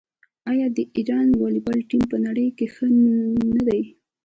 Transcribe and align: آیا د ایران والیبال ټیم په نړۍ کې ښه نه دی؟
آیا 0.51 0.67
د 0.77 0.79
ایران 0.95 1.27
والیبال 1.39 1.79
ټیم 1.89 2.03
په 2.11 2.17
نړۍ 2.25 2.47
کې 2.57 2.65
ښه 2.73 2.87
نه 3.55 3.61
دی؟ 3.67 3.81